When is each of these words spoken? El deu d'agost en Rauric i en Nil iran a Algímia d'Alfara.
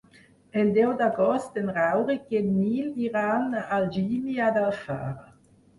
El 0.61 0.71
deu 0.77 0.93
d'agost 1.01 1.59
en 1.63 1.69
Rauric 1.77 2.35
i 2.37 2.41
en 2.41 2.49
Nil 2.63 2.91
iran 3.09 3.47
a 3.61 3.65
Algímia 3.81 4.51
d'Alfara. 4.59 5.19